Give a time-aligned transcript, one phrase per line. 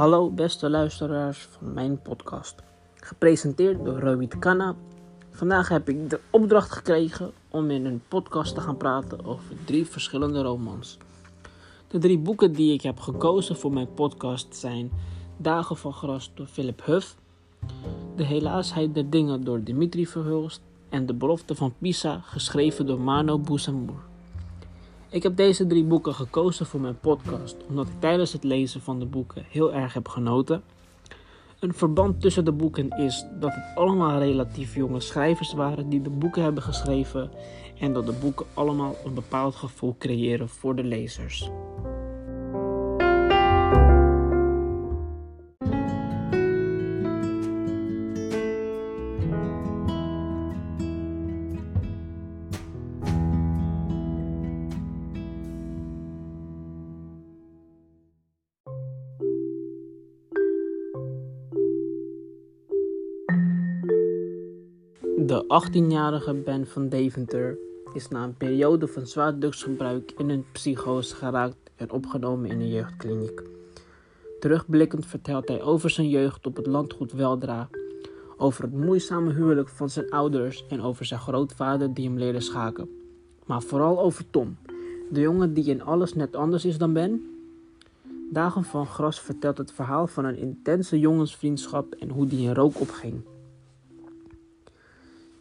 [0.00, 2.62] Hallo beste luisteraars van mijn podcast.
[2.94, 4.74] Gepresenteerd door Rohit Khanna.
[5.30, 9.86] Vandaag heb ik de opdracht gekregen om in een podcast te gaan praten over drie
[9.86, 10.98] verschillende romans.
[11.88, 14.90] De drie boeken die ik heb gekozen voor mijn podcast zijn
[15.36, 17.16] Dagen van Gras door Philip Huff,
[18.16, 23.38] De Helaasheid der Dingen door Dimitri Verhulst en De Belofte van Pisa geschreven door Mano
[23.38, 24.09] Boesamour.
[25.12, 28.98] Ik heb deze drie boeken gekozen voor mijn podcast omdat ik tijdens het lezen van
[28.98, 30.62] de boeken heel erg heb genoten.
[31.58, 36.10] Een verband tussen de boeken is dat het allemaal relatief jonge schrijvers waren die de
[36.10, 37.30] boeken hebben geschreven
[37.78, 41.50] en dat de boeken allemaal een bepaald gevoel creëren voor de lezers.
[65.30, 67.58] De 18-jarige Ben van Deventer
[67.92, 72.68] is na een periode van zwaar drugsgebruik in een psychose geraakt en opgenomen in een
[72.68, 73.42] jeugdkliniek.
[74.40, 77.68] Terugblikkend vertelt hij over zijn jeugd op het landgoed Weldra,
[78.36, 82.88] over het moeizame huwelijk van zijn ouders en over zijn grootvader die hem leerde schaken.
[83.46, 84.56] Maar vooral over Tom,
[85.10, 87.34] de jongen die in alles net anders is dan Ben.
[88.32, 92.80] Dagen van Gras vertelt het verhaal van een intense jongensvriendschap en hoe die in rook
[92.80, 93.22] opging.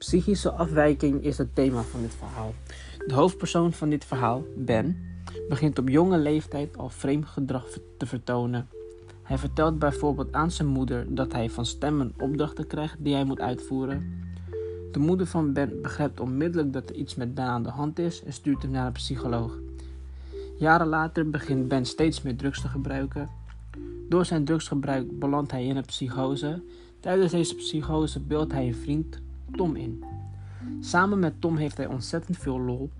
[0.00, 2.54] Psychische afwijking is het thema van dit verhaal.
[3.06, 4.96] De hoofdpersoon van dit verhaal, Ben,
[5.48, 7.66] begint op jonge leeftijd al vreemd gedrag
[7.98, 8.68] te vertonen.
[9.22, 13.40] Hij vertelt bijvoorbeeld aan zijn moeder dat hij van stemmen opdrachten krijgt die hij moet
[13.40, 14.22] uitvoeren.
[14.92, 18.24] De moeder van Ben begrijpt onmiddellijk dat er iets met Ben aan de hand is
[18.24, 19.58] en stuurt hem naar een psycholoog.
[20.58, 23.28] Jaren later begint Ben steeds meer drugs te gebruiken.
[24.08, 26.62] Door zijn drugsgebruik belandt hij in een psychose.
[27.00, 29.20] Tijdens deze psychose beeldt hij een vriend
[29.56, 30.04] Tom in.
[30.80, 32.90] Samen met Tom heeft hij ontzettend veel lol.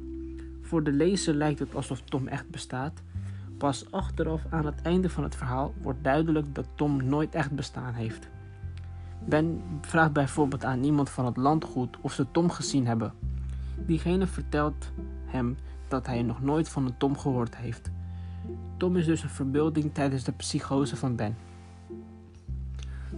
[0.63, 3.03] Voor de lezer lijkt het alsof Tom echt bestaat.
[3.59, 7.95] Pas achteraf aan het einde van het verhaal wordt duidelijk dat Tom nooit echt bestaan
[7.95, 8.29] heeft.
[9.25, 13.13] Ben vraagt bijvoorbeeld aan iemand van het landgoed of ze Tom gezien hebben.
[13.87, 14.91] Diegene vertelt
[15.27, 15.57] hem
[15.89, 17.91] dat hij nog nooit van een Tom gehoord heeft.
[18.77, 21.37] Tom is dus een verbeelding tijdens de psychose van Ben.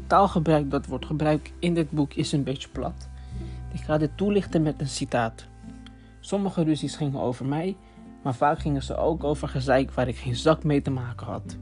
[0.06, 3.09] Taalgebruik dat wordt gebruikt in dit boek is een beetje plat.
[3.72, 5.47] Ik ga dit toelichten met een citaat.
[6.21, 7.77] Sommige ruzies gingen over mij,
[8.22, 11.56] maar vaak gingen ze ook over gezeik waar ik geen zak mee te maken had.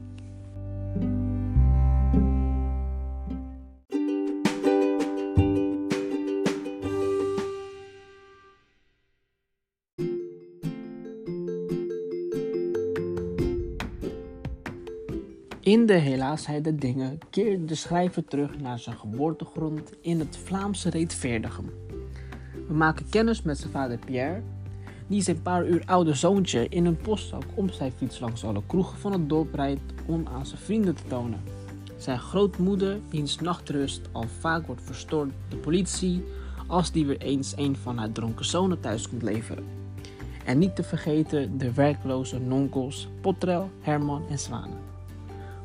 [15.63, 20.89] In de helaasheid der dingen keert de schrijver terug naar zijn geboortegrond in het Vlaamse
[20.89, 21.90] Reetveerdigem.
[22.71, 24.41] We maken kennis met zijn vader Pierre,
[25.07, 28.97] die zijn paar uur oude zoontje in een postzak om zijn fiets langs alle kroegen
[28.97, 31.41] van het dorp rijdt om aan zijn vrienden te tonen.
[31.97, 36.23] Zijn grootmoeder, wiens nachtrust al vaak wordt verstoord door de politie,
[36.67, 39.63] als die weer eens een van haar dronken zonen thuis komt leveren.
[40.45, 44.79] En niet te vergeten de werkloze nonkels Potrel, Herman en Zwanen.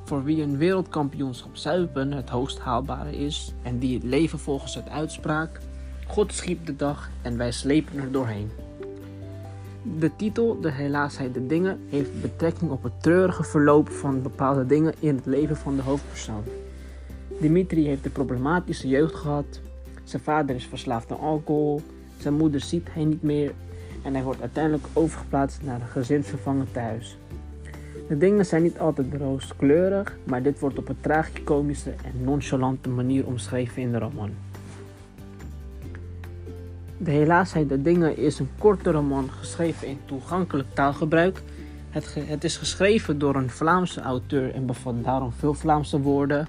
[0.05, 4.89] Voor wie een wereldkampioenschap zuipen het hoogst haalbare is en die het leven volgens het
[4.89, 5.61] uitspraak
[6.07, 8.51] God schiep de dag en wij slepen er doorheen.
[9.99, 14.95] De titel De helaasheid de dingen heeft betrekking op het treurige verloop van bepaalde dingen
[14.99, 16.43] in het leven van de hoofdpersoon.
[17.41, 19.61] Dimitri heeft een problematische jeugd gehad.
[20.05, 21.83] Zijn vader is verslaafd aan alcohol.
[22.19, 23.53] Zijn moeder ziet hij niet meer.
[24.03, 27.19] En hij wordt uiteindelijk overgeplaatst naar een gezinsvervanger thuis.
[28.09, 33.27] De dingen zijn niet altijd rooskleurig, maar dit wordt op een tragicomische en nonchalante manier
[33.27, 34.31] omschreven in de roman.
[36.99, 41.43] De helaasheid der dingen is een korte roman geschreven in toegankelijk taalgebruik.
[41.91, 46.49] Het, het, is geschreven door een Vlaamse auteur en bevat daarom veel Vlaamse woorden.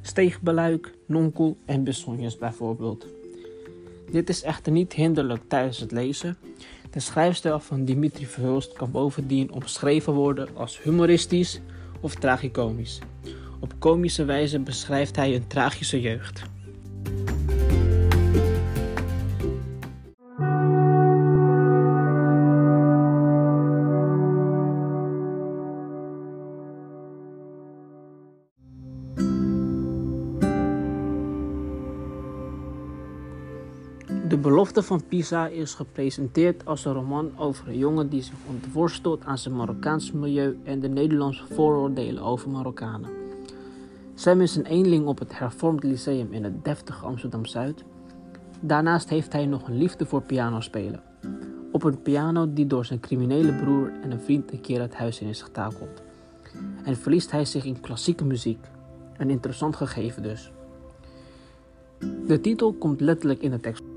[0.00, 3.06] Steegbeluik, nonkel en besonjes bijvoorbeeld.
[4.10, 6.36] Dit is echter niet hinderlijk tijdens het lezen.
[6.90, 11.60] De schrijfstijl van Dimitri Verhulst kan bovendien omschreven worden als humoristisch
[12.00, 12.98] of tragicomisch.
[13.60, 16.42] Op komische wijze beschrijft hij een tragische jeugd.
[34.42, 39.38] Belofte van Pisa is gepresenteerd als een roman over een jongen die zich ontworstelt aan
[39.38, 43.10] zijn Marokkaans milieu en de Nederlandse vooroordelen over Marokkanen.
[44.14, 47.84] Sam is een eenling op het Hervormd Lyceum in het deftige Amsterdam-Zuid.
[48.60, 51.02] Daarnaast heeft hij nog een liefde voor pianospelen.
[51.72, 55.20] Op een piano die door zijn criminele broer en een vriend een keer het huis
[55.20, 56.02] in is getakeld.
[56.84, 58.66] En verliest hij zich in klassieke muziek.
[59.16, 60.52] Een interessant gegeven dus.
[62.26, 63.91] De titel komt letterlijk in de tekst.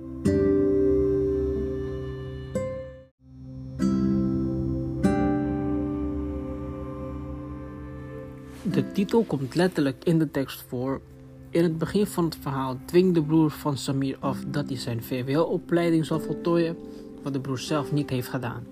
[8.71, 11.01] De titel komt letterlijk in de tekst voor.
[11.49, 15.03] In het begin van het verhaal dwingt de broer van Samir af dat hij zijn
[15.03, 16.77] VWO-opleiding zal voltooien,
[17.23, 18.63] wat de broer zelf niet heeft gedaan.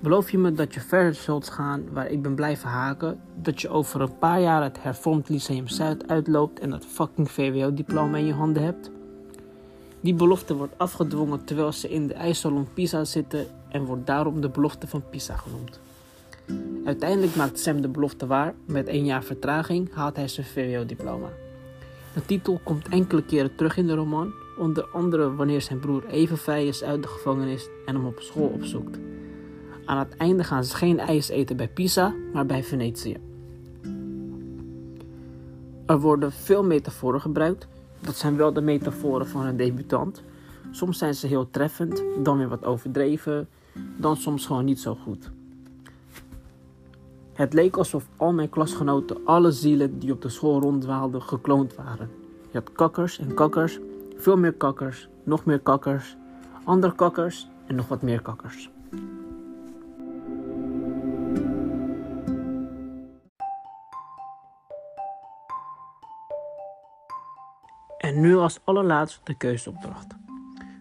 [0.00, 3.68] Beloof je me dat je verder zult gaan waar ik ben blijven haken, dat je
[3.68, 8.32] over een paar jaar het hervormd Lyceum Zuid uitloopt en dat fucking VWO-diploma in je
[8.32, 8.90] handen hebt?
[10.00, 14.48] Die belofte wordt afgedwongen terwijl ze in de ijssalon Pisa zitten en wordt daarom de
[14.48, 15.80] belofte van Pisa genoemd.
[16.84, 18.54] Uiteindelijk maakt Sam de belofte waar.
[18.64, 21.28] Met één jaar vertraging haalt hij zijn VWO-diploma.
[22.14, 26.38] De titel komt enkele keren terug in de roman, onder andere wanneer zijn broer even
[26.38, 28.98] vrij is uit de gevangenis en hem op school opzoekt.
[29.84, 33.16] Aan het einde gaan ze geen ijs eten bij Pisa, maar bij Venetië.
[35.86, 37.68] Er worden veel metaforen gebruikt.
[38.00, 40.22] Dat zijn wel de metaforen van een debutant.
[40.70, 43.48] Soms zijn ze heel treffend, dan weer wat overdreven,
[43.96, 45.30] dan soms gewoon niet zo goed.
[47.40, 52.10] Het leek alsof al mijn klasgenoten alle zielen die op de school ronddwaalden gekloond waren.
[52.50, 53.78] Je had kakkers en kakkers,
[54.16, 56.16] veel meer kakkers, nog meer kakkers,
[56.64, 58.70] andere kakkers en nog wat meer kakkers.
[67.98, 70.14] En nu als allerlaatste de keuzeopdracht.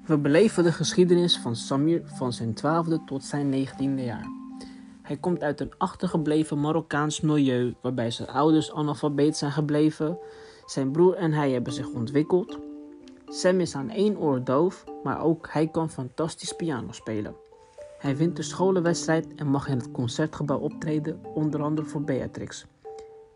[0.05, 4.38] We beleven de geschiedenis van Samir van zijn 12e tot zijn 19e jaar.
[5.09, 10.19] Hij komt uit een achtergebleven Marokkaans milieu waarbij zijn ouders analfabeet zijn gebleven.
[10.65, 12.57] Zijn broer en hij hebben zich ontwikkeld.
[13.27, 17.35] Sam is aan één oor doof, maar ook hij kan fantastisch piano spelen.
[17.97, 22.65] Hij wint de scholenwedstrijd en mag in het concertgebouw optreden, onder andere voor Beatrix.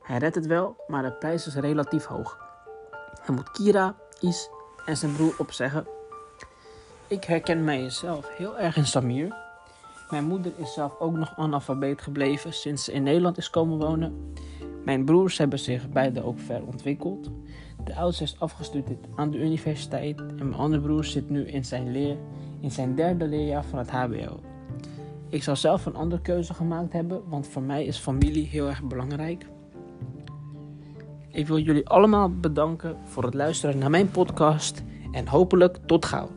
[0.02, 2.38] Hij redt het wel, maar de prijs is relatief hoog.
[3.22, 4.50] Hij moet Kira, Is
[4.86, 5.88] en zijn broer opzeggen.
[7.08, 9.43] Ik herken mijzelf heel erg in Samir.
[10.14, 14.34] Mijn moeder is zelf ook nog analfabeet gebleven sinds ze in Nederland is komen wonen.
[14.86, 17.32] Mijn broers hebben zich beide ook ver ontwikkeld.
[17.84, 21.92] De oudste is afgestudeerd aan de universiteit en mijn andere broer zit nu in zijn,
[21.92, 22.18] leer,
[22.60, 24.40] in zijn derde leerjaar van het HBO.
[25.30, 28.84] Ik zou zelf een andere keuze gemaakt hebben, want voor mij is familie heel erg
[28.84, 29.46] belangrijk.
[31.32, 36.30] Ik wil jullie allemaal bedanken voor het luisteren naar mijn podcast en hopelijk tot gauw.